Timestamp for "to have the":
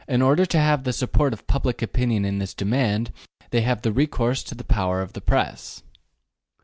0.47-0.93